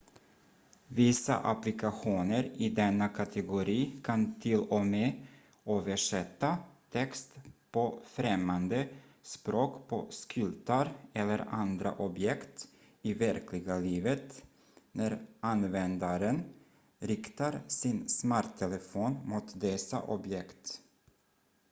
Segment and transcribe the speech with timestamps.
[0.97, 5.11] vissa applikationer i denna kategori kan till och med
[5.65, 6.57] översätta
[6.89, 7.35] text
[7.71, 8.87] på främmande
[9.21, 12.67] språk på skyltar eller andra objekt
[13.01, 14.45] i verkliga livet
[14.91, 16.43] när användaren
[16.99, 20.81] riktar sin smarttelefon mot dessa objekt